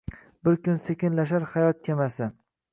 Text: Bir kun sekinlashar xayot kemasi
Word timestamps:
Bir 0.47 0.57
kun 0.67 0.79
sekinlashar 0.87 1.47
xayot 1.53 1.87
kemasi 1.91 2.35